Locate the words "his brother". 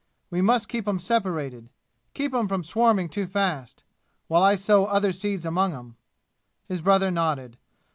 6.67-7.11